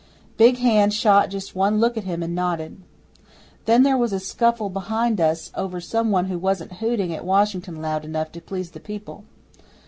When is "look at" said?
1.79-2.05